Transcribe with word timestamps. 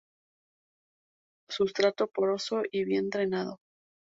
Sustrato 1.47 2.07
poroso 2.07 2.63
y 2.71 2.85
bien 2.85 3.11
drenado. 3.11 3.59